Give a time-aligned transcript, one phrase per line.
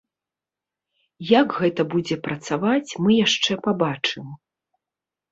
[1.41, 4.25] Як гэта будзе працаваць, мы яшчэ пабачым.